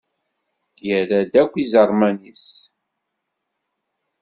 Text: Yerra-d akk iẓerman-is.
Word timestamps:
Yerra-d 0.87 1.33
akk 1.41 1.53
iẓerman-is. 1.57 2.45